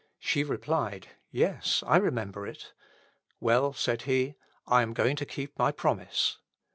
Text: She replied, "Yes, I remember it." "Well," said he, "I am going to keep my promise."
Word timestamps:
She 0.17 0.43
replied, 0.43 1.09
"Yes, 1.29 1.83
I 1.85 1.97
remember 1.97 2.47
it." 2.47 2.73
"Well," 3.39 3.71
said 3.71 4.01
he, 4.01 4.33
"I 4.65 4.81
am 4.81 4.93
going 4.93 5.15
to 5.17 5.27
keep 5.27 5.59
my 5.59 5.71
promise." 5.71 6.39